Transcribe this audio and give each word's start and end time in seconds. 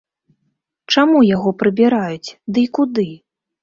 Чаму 0.95 1.23
яго 1.35 1.49
прыбіраць, 1.61 2.27
дый 2.59 2.67
куды? 2.77 3.11